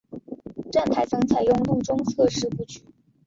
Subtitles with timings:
[0.71, 2.81] 站台层采用路中侧式布局。